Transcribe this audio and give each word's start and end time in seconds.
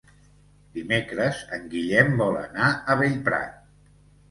Dimecres 0.77 1.43
en 1.59 1.69
Guillem 1.75 2.11
vol 2.23 2.41
anar 2.41 2.73
a 2.95 2.99
Bellprat. 3.05 3.57